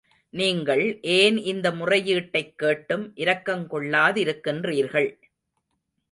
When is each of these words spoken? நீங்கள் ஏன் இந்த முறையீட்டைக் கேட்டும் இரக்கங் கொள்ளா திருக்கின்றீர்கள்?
நீங்கள் 0.33 0.81
ஏன் 1.09 1.37
இந்த 1.43 1.71
முறையீட்டைக் 1.71 2.55
கேட்டும் 2.55 3.13
இரக்கங் 3.15 3.67
கொள்ளா 3.67 4.11
திருக்கின்றீர்கள்? 4.11 5.09